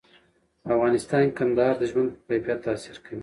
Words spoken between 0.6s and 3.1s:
په افغانستان کې کندهار د ژوند په کیفیت تاثیر